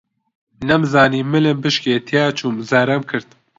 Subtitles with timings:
[0.69, 3.29] نەمزانی ملم بشکێ تیا چووم زەرەرم کرد